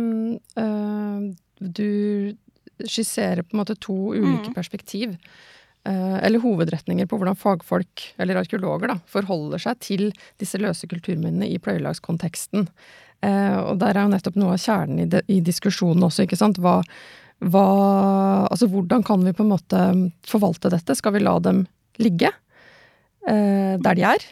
øh, 0.60 1.22
du 1.58 1.88
skisserer 2.84 3.40
på 3.40 3.56
en 3.56 3.62
måte 3.62 3.78
to 3.80 3.96
ulike 4.12 4.52
mm. 4.52 4.56
perspektiv. 4.58 5.16
Øh, 5.88 6.18
eller 6.26 6.44
hovedretninger 6.44 7.08
på 7.08 7.16
hvordan 7.16 7.38
fagfolk, 7.38 8.04
eller 8.20 8.42
arkeologer, 8.42 8.92
da, 8.92 9.00
forholder 9.08 9.64
seg 9.64 9.80
til 9.80 10.08
disse 10.42 10.60
løse 10.60 10.88
kulturminnene 10.90 11.48
i 11.48 11.60
pløyelagskonteksten. 11.62 12.68
Eh, 13.24 13.58
og 13.62 13.78
der 13.80 13.96
er 13.96 14.04
jo 14.04 14.12
nettopp 14.12 14.36
noe 14.40 14.56
av 14.56 14.60
kjernen 14.60 15.06
i, 15.06 15.10
de, 15.16 15.24
i 15.32 15.40
diskusjonen 15.44 16.04
også, 16.04 16.26
ikke 16.26 16.38
sant. 16.40 16.60
Hva, 16.60 16.82
hva, 17.45 17.66
altså 18.49 18.69
hvordan 18.73 19.05
kan 19.05 19.25
vi 19.25 19.35
på 19.37 19.45
en 19.45 19.52
måte 19.52 19.83
forvalte 20.26 20.71
dette? 20.73 20.97
Skal 20.97 21.16
vi 21.16 21.25
la 21.25 21.37
dem 21.45 21.66
ligge 22.00 22.31
eh, 23.28 23.76
der 23.76 23.99
de 23.99 24.07
er? 24.09 24.26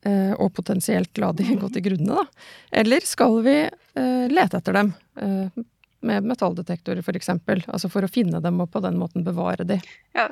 Eh, 0.00 0.32
og 0.36 0.52
potensielt 0.56 1.18
la 1.20 1.32
de 1.36 1.44
gå 1.60 1.72
til 1.72 1.86
grunne, 1.88 2.20
da? 2.20 2.46
Eller 2.82 3.04
skal 3.06 3.40
vi 3.44 3.56
eh, 3.64 4.26
lete 4.32 4.60
etter 4.60 4.76
dem? 4.76 4.92
Eh, 5.20 5.64
med 6.00 6.24
metalldetektorer, 6.24 7.04
f.eks. 7.04 7.32
Altså 7.68 7.90
for 7.92 8.04
å 8.04 8.12
finne 8.12 8.40
dem 8.40 8.62
og 8.62 8.70
på 8.72 8.80
den 8.84 8.96
måten 9.00 9.24
bevare 9.26 9.66
de. 9.68 9.76
Ja. 10.16 10.30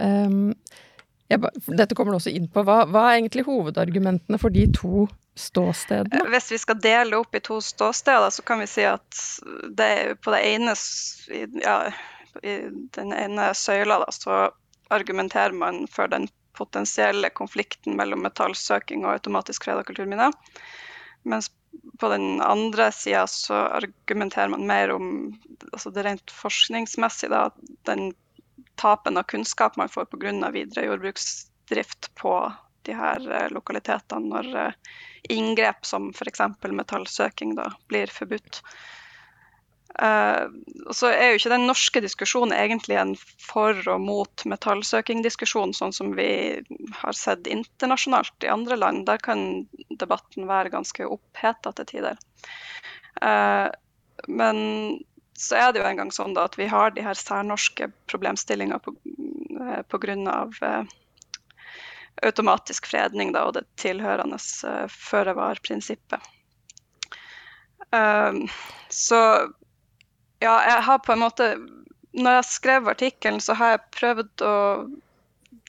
Um, 0.00 0.54
jeg, 1.28 1.40
dette 1.76 1.96
kommer 1.96 2.14
du 2.14 2.18
også 2.18 2.32
inn 2.32 2.48
på. 2.52 2.64
Hva, 2.64 2.82
hva, 2.88 3.10
er 3.10 3.20
egentlig 3.20 3.44
hovedargumentene 3.46 4.40
for 4.40 4.54
de 4.54 4.64
to 4.72 5.06
ståstedene? 5.34 6.24
Eh, 6.24 6.30
hvis 6.30 6.52
vi 6.52 6.58
skal 6.58 6.80
dele 6.80 7.16
opp 7.16 7.34
i 7.34 7.40
to 7.40 7.60
ståsteder, 7.60 8.30
så 8.30 8.42
kan 8.42 8.60
vi 8.62 8.68
si 8.70 8.84
at 8.88 9.22
det 9.76 10.20
på 10.24 10.34
det 10.34 10.42
ene, 10.52 10.74
ja, 11.64 11.78
i 12.42 12.58
den 12.96 13.12
ene 13.12 13.52
søyla 13.54 13.98
da, 14.04 14.12
så 14.12 14.44
argumenterer 14.92 15.52
man 15.56 15.86
for 15.88 16.08
den 16.12 16.28
potensielle 16.56 17.30
konflikten 17.32 17.96
mellom 17.96 18.24
metallsøking 18.26 19.06
og 19.06 19.14
automatisk 19.16 19.64
freda 19.64 19.84
kulturminner. 19.88 20.34
Mens 21.24 21.48
på 22.00 22.08
den 22.12 22.42
andre 22.44 22.90
sida 22.92 23.26
så 23.26 23.54
argumenterer 23.54 24.52
man 24.52 24.66
mer 24.68 24.92
om 24.92 25.06
altså 25.72 25.90
det 25.90 26.04
rent 26.04 26.34
forskningsmessig, 26.34 27.30
da, 27.32 27.46
den 27.88 28.12
tapen 28.80 29.16
av 29.16 29.22
kunnskap 29.32 29.76
man 29.80 29.88
får 29.88 30.10
pga. 30.12 30.50
videre 30.50 30.84
jordbruksdrift 30.84 32.10
på 32.20 32.36
de 32.88 32.96
her 32.96 33.28
eh, 33.28 33.50
lokalitetene 33.54 34.32
når 34.32 34.50
eh, 34.64 34.96
inngrep 35.34 35.86
som 35.86 36.10
f.eks. 36.14 36.42
metallsøking 36.70 37.56
da 37.58 37.70
blir 37.90 38.10
forbudt. 38.12 38.62
Uh, 39.92 40.48
så 40.96 41.10
er 41.12 41.32
jo 41.34 41.36
ikke 41.36 41.50
den 41.52 41.66
norske 41.68 42.00
diskusjonen 42.00 42.54
egentlig 42.56 42.96
en 42.96 43.10
for 43.20 43.76
og 43.92 44.00
mot 44.00 44.44
metallsøking-diskusjon, 44.48 45.74
sånn 45.76 45.92
som 45.92 46.14
vi 46.16 46.62
har 47.02 47.18
sett 47.18 47.50
internasjonalt 47.50 48.46
i 48.46 48.48
andre 48.48 48.78
land. 48.80 49.04
Der 49.10 49.20
kan 49.20 49.66
debatten 50.00 50.48
være 50.48 50.72
ganske 50.72 51.04
oppheta 51.04 51.74
til 51.76 51.90
tider. 51.92 52.16
Uh, 53.20 53.68
men 54.32 55.02
så 55.36 55.58
er 55.60 55.72
det 55.72 55.82
jo 55.82 55.88
engang 55.90 56.12
sånn 56.14 56.32
da, 56.38 56.46
at 56.48 56.56
vi 56.56 56.70
har 56.72 56.96
de 56.96 57.04
her 57.04 57.18
særnorske 57.18 57.90
problemstillinger 58.08 58.80
pga. 58.80 60.16
Uh, 60.62 60.98
automatisk 62.26 62.86
fredning 62.90 63.32
da, 63.34 63.46
og 63.48 63.56
det 63.56 63.64
tilhørende 63.80 64.38
uh, 64.38 64.86
føre-var-prinsippet. 65.10 66.22
Um, 67.92 68.46
så 68.88 69.18
ja, 70.42 70.54
jeg 70.66 70.82
har 70.86 71.00
på 71.04 71.12
en 71.12 71.20
måte 71.20 71.46
Når 72.16 72.38
jeg 72.38 72.44
skrev 72.48 72.88
artikkelen, 72.88 73.40
så 73.40 73.52
har 73.56 73.74
jeg 73.74 73.90
prøvd 73.96 74.44
å 74.46 74.54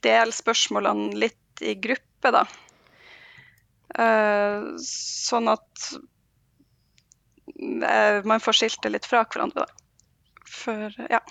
dele 0.04 0.36
spørsmålene 0.36 1.16
litt 1.16 1.64
i 1.64 1.76
gruppe, 1.80 2.32
da. 2.36 2.44
Uh, 3.96 4.74
sånn 4.84 5.48
at 5.52 5.86
uh, 7.54 8.20
man 8.28 8.44
får 8.44 8.60
skilt 8.60 8.84
det 8.84 8.92
litt 8.92 9.08
fra 9.08 9.24
hverandre, 9.24 9.64
da. 9.64 9.72
For, 10.54 10.92
ja. 11.10 11.22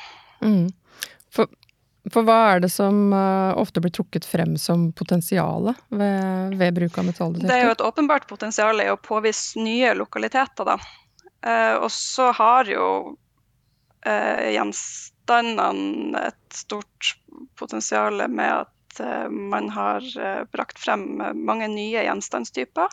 Mm. 0.40 0.72
For 2.10 2.26
hva 2.26 2.36
er 2.50 2.62
det 2.64 2.72
som 2.74 3.12
uh, 3.14 3.54
ofte 3.60 3.80
blir 3.82 3.92
trukket 3.94 4.24
frem 4.26 4.56
som 4.58 4.88
potensialet 4.98 5.78
ved, 5.94 6.56
ved, 6.58 6.74
bruk 6.74 6.98
av 6.98 7.06
metalldetektor? 7.06 7.46
Det 7.52 7.58
er 7.60 7.68
jo 7.68 7.76
et 7.76 7.84
åpenbart 7.86 8.26
potensial 8.30 8.82
i 8.82 8.88
å 8.90 8.98
påvise 8.98 9.62
nye 9.62 9.92
lokaliteter, 9.94 10.66
da. 10.66 10.78
Uh, 11.46 11.76
og 11.78 11.90
så 11.94 12.32
har 12.34 12.70
jo 12.70 12.88
uh, 13.14 14.48
gjenstandene 14.50 16.26
et 16.32 16.58
stort 16.58 17.14
potensial 17.58 18.26
med 18.28 18.64
at 18.64 18.68
man 19.32 19.70
har 19.72 20.04
brakt 20.52 20.76
frem 20.76 21.06
mange 21.48 21.64
nye 21.72 22.02
gjenstandstyper. 22.04 22.92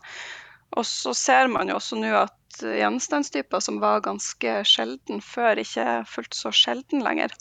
Og 0.79 0.85
så 0.87 1.11
ser 1.11 1.49
man 1.51 1.67
jo 1.67 1.75
også 1.75 1.97
nå 1.99 2.13
at 2.15 2.61
gjenstandstyper 2.63 3.59
som 3.59 3.81
var 3.83 4.05
ganske 4.05 4.53
sjelden 4.63 5.19
før, 5.19 5.59
ikke 5.59 6.05
fullt 6.07 6.39
så 6.39 6.53
sjelden 6.55 7.03
lenger. 7.03 7.35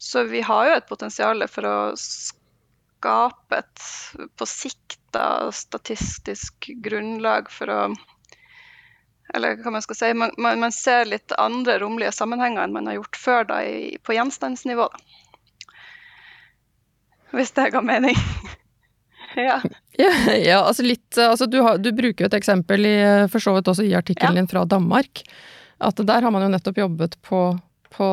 Så 0.00 0.22
vi 0.24 0.40
har 0.40 0.66
jo 0.66 0.76
et 0.78 0.86
potensial 0.88 1.44
for 1.52 1.66
å 1.68 1.92
skape 1.98 3.58
et 3.58 3.82
på 4.40 4.46
sikt 4.48 4.96
da, 5.12 5.50
statistisk 5.52 6.70
grunnlag 6.80 7.50
for 7.52 7.68
å 7.68 7.80
Eller 9.34 9.60
hva 9.60 9.74
man 9.76 9.84
skal 9.84 9.98
si 9.98 10.10
Man, 10.16 10.32
man, 10.38 10.58
man 10.64 10.72
ser 10.72 11.04
litt 11.04 11.36
andre 11.36 11.76
romlige 11.84 12.14
sammenhenger 12.16 12.64
enn 12.64 12.72
man 12.72 12.88
har 12.88 12.96
gjort 12.96 13.20
før 13.20 13.44
da, 13.52 13.60
i, 13.60 13.98
på 14.00 14.16
gjenstandsnivå. 14.16 14.88
Da. 14.88 14.98
Hvis 17.36 17.52
det 17.60 17.70
ga 17.76 17.84
mening. 17.84 18.16
ja. 19.36 19.60
ja. 20.00 20.12
ja. 20.32 20.58
altså 20.64 20.82
litt 20.82 21.18
altså 21.20 21.46
du, 21.46 21.60
har, 21.60 21.76
du, 21.78 21.92
bruker 21.92 22.24
jo 22.24 22.32
et 22.32 22.40
eksempel 22.40 22.88
i, 22.88 22.98
for 23.28 23.42
så 23.42 23.52
vidt 23.58 23.68
også 23.68 23.84
i 23.84 23.94
artikkelen 24.00 24.40
ja. 24.40 24.40
din 24.40 24.50
fra 24.50 24.64
Danmark. 24.64 25.26
At 25.76 26.00
der 26.00 26.24
har 26.24 26.32
man 26.32 26.48
jo 26.48 26.54
nettopp 26.56 26.80
jobbet 26.80 27.20
på 27.20 27.50
på, 27.90 28.08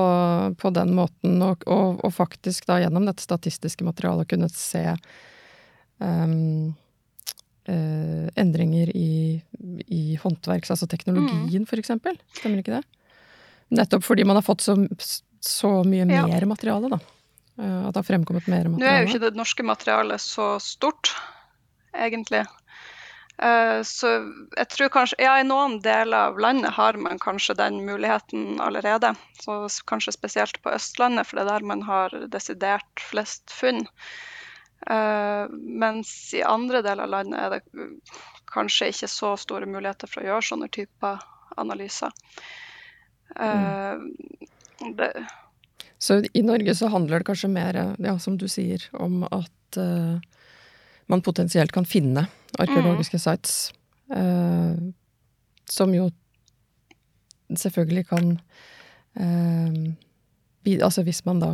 på 0.57 0.69
den 0.73 0.93
måten, 0.97 1.37
og, 1.45 1.63
og, 1.69 2.01
og, 2.03 2.13
faktisk 2.13 2.67
da 2.69 2.79
gjennom 2.81 3.05
dette 3.07 3.23
statistiske 3.23 3.85
materialet 3.85 4.29
kunne 4.31 4.49
se 4.49 4.83
um, 6.01 6.73
uh, 7.69 8.27
endringer 8.35 8.89
i, 8.97 9.37
i 9.85 10.03
håndverks... 10.23 10.73
Altså 10.73 10.89
teknologien, 10.89 11.67
mm. 11.67 11.79
eksempel. 11.79 12.17
Stemmer 12.39 12.63
ikke 12.63 12.79
det? 12.79 12.83
Nettopp 13.77 14.05
fordi 14.07 14.25
man 14.25 14.39
har 14.39 14.45
fått 14.47 14.65
så, 14.65 14.77
så 15.43 15.71
mye 15.85 16.07
ja. 16.09 16.25
mer 16.25 16.49
materiale, 16.49 16.91
da. 16.97 17.01
Uh, 17.57 17.87
at 17.87 17.93
det 17.93 18.01
har 18.01 18.09
fremkommet 18.09 18.49
mer 18.49 18.71
materiale. 18.71 18.81
Nå 18.81 18.91
er 18.91 19.03
jo 19.03 19.11
ikke 19.11 19.25
det 19.27 19.37
norske 19.37 19.65
materialet 19.65 20.23
så 20.23 20.55
stort, 20.63 21.13
egentlig. 21.93 22.47
Eh, 23.43 23.81
så 23.85 24.11
jeg 24.57 24.69
tror 24.73 24.89
kanskje 24.93 25.19
Ja, 25.21 25.35
i 25.37 25.45
noen 25.45 25.77
deler 25.85 26.31
av 26.31 26.39
landet 26.41 26.73
har 26.73 26.97
man 26.97 27.19
kanskje 27.21 27.57
den 27.57 27.83
muligheten 27.85 28.61
allerede. 28.63 29.13
Så 29.37 29.59
kanskje 29.85 30.15
spesielt 30.15 30.61
på 30.63 30.73
Østlandet, 30.73 31.27
for 31.27 31.37
det 31.37 31.45
er 31.45 31.53
der 31.53 31.69
man 31.73 31.85
har 31.85 32.15
desidert 32.33 33.03
flest 33.11 33.53
funn. 33.53 33.85
Uh, 34.87 35.49
mens 35.51 36.09
i 36.37 36.43
andre 36.45 36.83
deler 36.85 37.07
av 37.07 37.09
landet 37.09 37.39
er 37.41 37.55
det 37.55 37.87
kanskje 38.53 38.91
ikke 38.91 39.09
så 39.09 39.31
store 39.41 39.65
muligheter 39.65 40.09
for 40.09 40.21
å 40.21 40.27
gjøre 40.29 40.47
sånne 40.51 40.69
typer 40.71 41.17
analyser. 41.57 42.13
Mm. 43.37 44.13
det, 44.95 45.09
så 45.99 46.21
i 46.33 46.41
Norge 46.45 46.75
så 46.77 46.87
handler 46.87 47.19
det 47.19 47.27
kanskje 47.27 47.49
mer, 47.51 47.79
ja, 47.99 48.13
som 48.21 48.37
du 48.39 48.47
sier, 48.47 48.85
om 48.93 49.25
at 49.27 49.79
man 51.07 51.23
potensielt 51.23 51.71
kan 51.71 51.85
finne 51.85 52.27
arkeologiske 52.59 53.19
mm. 53.19 53.23
sites. 53.23 53.57
Uh, 54.07 54.93
som 55.67 55.91
jo 55.95 56.09
selvfølgelig 57.51 58.05
kan 58.07 58.37
uh, 59.19 59.95
altså 60.83 61.03
hvis 61.07 61.23
man 61.25 61.39
da 61.39 61.53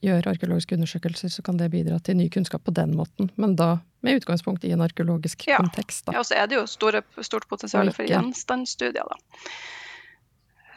gjør 0.00 0.30
arkeologiske 0.30 0.74
undersøkelser, 0.74 1.28
så 1.28 1.42
kan 1.42 1.58
det 1.58 1.70
bidra 1.70 1.98
til 1.98 2.16
ny 2.16 2.28
kunnskap 2.32 2.62
på 2.64 2.72
den 2.74 2.94
måten. 2.96 3.30
Men 3.36 3.56
da 3.56 3.80
med 4.00 4.20
utgangspunkt 4.20 4.64
i 4.64 4.72
en 4.72 4.80
arkeologisk 4.80 5.46
ja. 5.48 5.58
kontekst. 5.60 6.06
Da. 6.06 6.14
Ja, 6.14 6.22
og 6.22 6.28
så 6.28 6.38
er 6.40 6.48
det 6.48 6.56
jo 6.56 6.64
store, 6.70 7.02
stort 7.26 7.48
potensial 7.50 7.90
for 7.92 8.08
gjenstandsstudier, 8.08 9.04
da. 9.04 9.50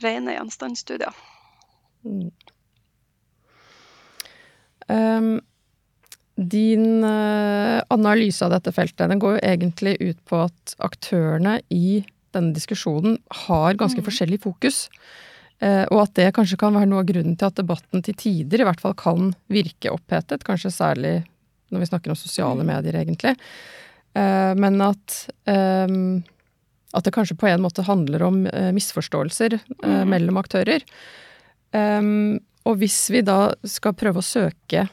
Rene 0.04 0.36
gjenstandsstudier. 0.36 1.16
Mm. 2.04 2.32
Um, 4.92 5.40
din 6.36 7.04
uh, 7.06 7.84
analyse 7.94 8.42
av 8.46 8.56
dette 8.56 8.72
feltet 8.74 9.12
den 9.12 9.22
går 9.22 9.38
jo 9.38 9.44
egentlig 9.46 9.98
ut 10.02 10.20
på 10.25 10.40
at 10.48 10.74
aktørene 10.82 11.60
i 11.70 12.02
denne 12.34 12.56
diskusjonen 12.56 13.20
har 13.46 13.78
ganske 13.78 14.02
mm. 14.02 14.08
forskjellig 14.08 14.40
fokus. 14.44 14.88
Eh, 15.63 15.84
og 15.94 16.04
at 16.06 16.16
det 16.18 16.32
kanskje 16.36 16.60
kan 16.60 16.75
være 16.75 16.90
noe 16.90 17.04
av 17.04 17.10
grunnen 17.10 17.38
til 17.40 17.50
at 17.50 17.60
debatten 17.60 18.04
til 18.06 18.18
tider 18.20 18.63
i 18.63 18.68
hvert 18.68 18.82
fall 18.84 18.96
kan 19.00 19.32
virke 19.54 19.94
opphetet. 19.94 20.46
Kanskje 20.48 20.74
særlig 20.74 21.16
når 21.74 21.84
vi 21.84 21.90
snakker 21.90 22.13
om 22.13 22.20
sosiale 22.20 22.66
mm. 22.66 22.70
medier, 22.70 23.00
egentlig. 23.00 23.36
Eh, 24.18 24.54
men 24.60 24.82
at, 24.84 25.20
eh, 25.50 25.98
at 26.94 27.08
det 27.08 27.16
kanskje 27.16 27.40
på 27.40 27.50
en 27.50 27.63
måte 27.63 27.86
handler 27.88 28.25
om 28.28 28.44
misforståelser 28.75 29.60
mm. 29.60 30.02
mellom 30.10 30.42
aktører. 30.42 30.86
Og 31.74 32.75
hvis 32.78 32.98
vi 33.10 33.24
da 33.25 33.48
skal 33.66 33.96
prøve 33.98 34.22
å 34.22 34.25
søke 34.25 34.84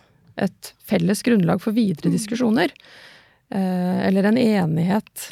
et 0.41 0.73
felles 0.87 1.25
grunnlag 1.27 1.63
for 1.63 1.77
videre 1.77 2.11
mm. 2.11 2.15
diskusjoner, 2.17 2.73
eller 3.51 4.29
en 4.29 4.39
enighet 4.39 5.25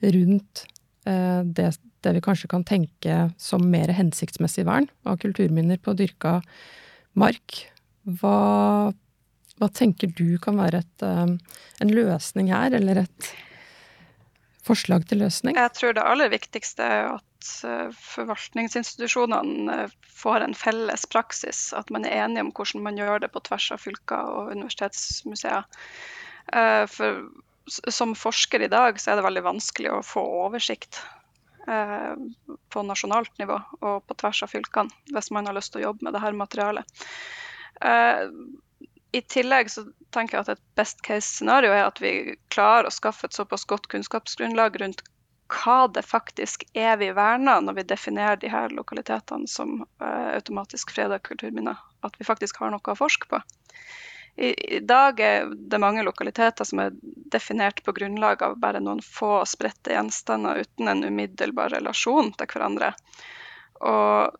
rundt 0.00 0.64
det 1.04 1.66
det 2.04 2.14
vi 2.14 2.22
kanskje 2.22 2.50
kan 2.50 2.64
tenke 2.66 3.16
som 3.40 3.64
mer 3.70 3.90
hensiktsmessig 3.94 4.64
vern 4.68 4.88
av 5.08 5.18
kulturminner 5.22 5.80
på 5.82 5.94
dyrka 5.98 6.38
mark. 7.18 7.64
Hva, 8.20 8.92
hva 9.58 9.68
tenker 9.74 10.12
du 10.16 10.38
kan 10.42 10.60
være 10.60 10.82
et, 10.84 11.04
um, 11.04 11.36
en 11.82 11.92
løsning 11.92 12.52
her, 12.52 12.76
eller 12.78 13.02
et 13.04 13.32
forslag 14.64 15.08
til 15.10 15.24
løsning? 15.24 15.58
Jeg 15.58 15.74
tror 15.76 15.96
det 15.96 16.06
aller 16.06 16.30
viktigste 16.32 16.86
er 16.86 17.10
at 17.16 17.27
forvaltningsinstitusjonene 17.44 19.76
uh, 19.84 19.92
får 20.20 20.46
en 20.46 20.56
felles 20.58 21.04
praksis. 21.12 21.68
At 21.76 21.92
man 21.94 22.06
er 22.08 22.24
enige 22.24 22.46
om 22.46 22.54
hvordan 22.54 22.86
man 22.86 22.98
gjør 22.98 23.24
det 23.24 23.30
på 23.34 23.44
tvers 23.48 23.68
av 23.74 23.84
fylker 23.84 24.32
og 24.34 24.54
universitetsmuseer. 24.56 25.62
Uh, 26.54 26.84
for 26.90 27.28
som 27.68 28.14
forsker 28.16 28.62
i 28.64 28.72
dag 28.72 28.96
så 28.96 29.12
er 29.12 29.18
det 29.18 29.26
veldig 29.26 29.44
vanskelig 29.44 29.90
å 29.92 30.06
få 30.06 30.22
oversikt 30.46 31.02
Eh, 31.68 32.14
på 32.68 32.82
nasjonalt 32.82 33.38
nivå 33.38 33.58
og 33.84 34.06
på 34.08 34.14
tvers 34.22 34.40
av 34.46 34.52
fylkene, 34.54 34.94
hvis 35.12 35.28
man 35.34 35.48
har 35.48 35.56
lyst 35.56 35.74
til 35.74 35.82
å 35.82 35.88
jobbe 35.88 36.06
med 36.06 36.16
dette 36.16 36.30
materialet. 36.40 37.02
Eh, 37.84 38.22
I 39.12 39.20
tillegg 39.34 39.68
så 39.72 39.84
tenker 40.14 40.38
jeg 40.38 40.46
at 40.46 40.52
et 40.54 40.64
best 40.80 41.02
case-scenario 41.04 41.74
er 41.74 41.84
at 41.84 42.00
vi 42.00 42.38
klarer 42.54 42.88
å 42.88 42.94
skaffe 42.94 43.28
et 43.28 43.36
såpass 43.36 43.66
godt 43.68 43.90
kunnskapsgrunnlag 43.92 44.80
rundt 44.80 45.04
hva 45.48 45.86
det 45.88 46.04
faktisk 46.04 46.64
er 46.76 46.98
vi 47.00 47.08
verner 47.16 47.62
når 47.64 47.78
vi 47.78 47.86
definerer 47.92 48.36
de 48.40 48.50
her 48.52 48.72
lokalitetene 48.74 49.48
som 49.48 49.80
uh, 50.02 50.34
automatisk 50.34 50.92
freda 50.92 51.18
kulturminner. 51.18 51.78
At 52.04 52.18
vi 52.18 52.26
faktisk 52.28 52.60
har 52.60 52.72
noe 52.72 52.92
å 52.92 52.98
forske 52.98 53.30
på. 53.30 53.40
I, 54.38 54.52
I, 54.76 54.80
dag 54.86 55.20
er 55.20 55.48
det 55.50 55.80
mange 55.82 56.04
lokaliteter 56.06 56.68
som 56.68 56.78
er 56.84 56.98
definert 57.32 57.80
på 57.82 57.94
grunnlag 57.96 58.42
av 58.46 58.58
bare 58.62 58.78
noen 58.78 59.00
få 59.02 59.40
spredte 59.50 59.96
gjenstander 59.96 60.60
uten 60.62 60.92
en 60.92 61.02
umiddelbar 61.08 61.72
relasjon 61.74 62.30
til 62.38 62.52
hverandre. 62.52 62.92
Og 63.82 64.36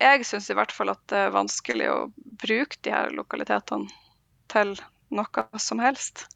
jeg 0.00 0.24
syns 0.24 0.48
i 0.48 0.56
hvert 0.56 0.72
fall 0.72 0.94
at 0.94 1.02
det 1.12 1.26
er 1.26 1.36
vanskelig 1.36 1.90
å 1.92 1.98
bruke 2.40 2.80
de 2.80 2.94
her 2.94 3.12
lokalitetene 3.12 3.92
til 4.52 4.72
noe 5.14 5.44
som 5.60 5.82
helst. 5.84 6.26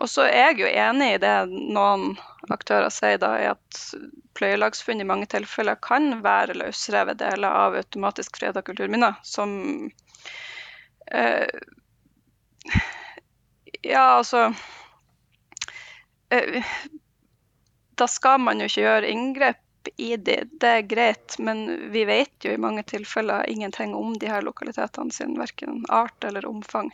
Og 0.00 0.08
så 0.10 0.26
er 0.28 0.50
jeg 0.50 0.60
jo 0.62 0.70
enig 0.70 1.14
i 1.14 1.20
det 1.22 1.34
noen 1.50 2.14
aktører 2.50 2.90
sier, 2.94 3.18
da, 3.20 3.34
i 3.40 3.48
at 3.50 3.80
pløyelagsfunn 4.38 5.02
i 5.02 5.08
mange 5.08 5.28
tilfeller 5.30 5.78
kan 5.84 6.22
være 6.24 6.56
løsrevet 6.58 7.20
deler 7.20 7.50
av 7.64 7.76
automatisk 7.80 8.40
freda 8.40 8.64
kulturminner, 8.66 9.18
som 9.26 9.58
Uh, 11.14 11.46
ja, 13.82 14.02
altså 14.02 14.54
uh, 16.34 16.66
Da 17.98 18.06
skal 18.06 18.38
man 18.40 18.62
jo 18.62 18.68
ikke 18.70 18.84
gjøre 18.84 19.10
inngrep 19.10 19.90
i 19.96 20.12
det, 20.20 20.44
det 20.60 20.70
er 20.70 20.86
greit, 20.86 21.34
men 21.40 21.64
vi 21.90 22.04
vet 22.06 22.44
jo 22.44 22.52
i 22.52 22.60
mange 22.60 22.84
tilfeller 22.86 23.48
ingenting 23.50 23.94
om 23.96 24.12
de 24.20 24.28
her 24.30 24.44
lokalitetene 24.44 25.12
sin, 25.12 25.34
verken 25.40 25.82
art 25.88 26.24
eller 26.24 26.46
omfang. 26.46 26.92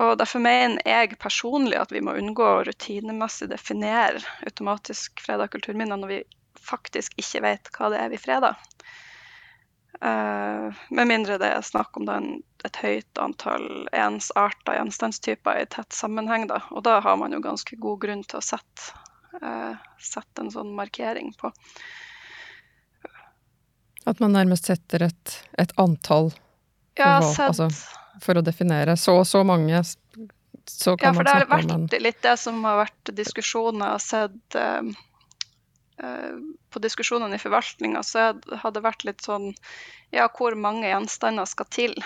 Og 0.00 0.14
Derfor 0.18 0.40
mener 0.40 0.80
jeg 0.88 1.18
personlig 1.20 1.76
at 1.76 1.92
vi 1.92 2.00
må 2.04 2.14
unngå 2.16 2.44
å 2.48 2.62
rutinemessig 2.64 3.50
definere 3.50 4.22
automatisk 4.46 5.20
freda 5.20 5.48
kulturminner 5.52 6.00
når 6.00 6.12
vi 6.14 6.20
faktisk 6.62 7.18
ikke 7.20 7.42
vet 7.44 7.70
hva 7.74 7.90
det 7.92 8.00
er 8.00 8.12
vi 8.12 8.20
freder. 8.20 8.56
Uh, 10.02 10.74
med 10.90 11.06
mindre 11.06 11.36
det 11.38 11.52
er 11.52 11.62
snakk 11.62 11.94
om 12.00 12.06
den, 12.08 12.30
et 12.66 12.78
høyt 12.82 13.20
antall 13.22 13.86
ensarta 13.94 14.74
gjenstandstyper 14.78 15.60
i 15.60 15.66
tett 15.70 15.94
sammenheng. 15.94 16.48
Da. 16.50 16.62
Og 16.72 16.82
da 16.88 16.96
har 17.04 17.18
man 17.20 17.34
jo 17.34 17.42
ganske 17.44 17.76
god 17.78 18.00
grunn 18.02 18.24
til 18.26 18.40
å 18.40 18.44
sette, 18.44 18.94
uh, 19.42 19.76
sette 20.02 20.42
en 20.42 20.50
sånn 20.54 20.72
markering 20.78 21.34
på. 21.38 21.52
At 24.08 24.18
man 24.18 24.34
nærmest 24.34 24.66
setter 24.66 25.06
et, 25.06 25.36
et 25.60 25.74
antall 25.78 26.32
ja, 26.98 27.20
sett... 27.22 27.52
altså, 27.52 27.68
for, 28.20 28.38
å 28.38 28.44
definere 28.44 28.96
så 29.00 29.18
og 29.22 29.26
så 29.28 29.42
mange 29.46 29.82
så 30.66 30.96
kan 30.96 31.10
ja, 31.10 31.14
for 31.16 31.26
det 31.26 31.32
har 31.34 31.48
vært 31.50 31.96
litt 32.02 32.20
det 32.22 32.36
som 32.38 32.60
har 32.64 32.84
vært 32.84 33.10
diskusjoner. 33.18 33.82
Jeg 33.82 33.92
har 33.96 34.04
sett 34.04 34.56
uh, 34.58 34.82
uh, 36.04 36.36
på 36.70 36.82
diskusjonene 36.84 37.38
i 37.38 37.42
forvaltninga 37.42 38.02
så 38.06 38.30
har 38.62 38.74
det 38.74 38.84
vært 38.84 39.06
litt 39.08 39.24
sånn 39.26 39.52
Ja, 40.14 40.28
hvor 40.28 40.54
mange 40.58 40.86
gjenstander 40.86 41.48
skal 41.48 41.68
til 41.72 41.96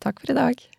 Takk 0.00 0.20
for 0.20 0.32
i 0.32 0.34
dag. 0.34 0.71